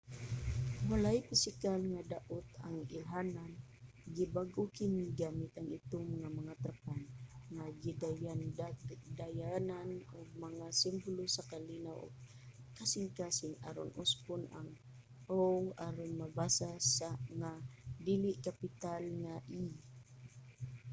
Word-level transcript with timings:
walay 0.89 1.17
pisikal 1.29 1.81
nga 1.93 2.01
daot 2.13 2.45
ang 2.67 2.77
ilhanan; 2.97 3.51
gibag-o 4.15 4.63
kini 4.77 5.05
gamit 5.21 5.51
ang 5.55 5.69
itom 5.79 6.07
nga 6.19 6.29
mga 6.39 6.53
trapal 6.63 7.01
nga 7.55 7.65
gidayandayanan 7.83 9.89
og 10.17 10.27
mga 10.45 10.65
simbolo 10.81 11.23
sa 11.31 11.47
kalinaw 11.51 11.97
ug 12.05 12.13
kasing-kasing 12.77 13.55
aron 13.67 13.91
usbon 14.03 14.41
ang 14.57 14.69
o 15.39 15.41
aron 15.87 16.11
mabasa 16.21 16.67
nga 17.39 17.51
dili-kapital 18.05 19.03
nga 19.23 19.35
e 19.61 19.63